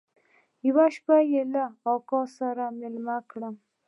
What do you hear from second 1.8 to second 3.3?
اکا سره ميلمه